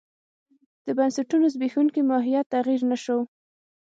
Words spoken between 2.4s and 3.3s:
تغیر نه شو.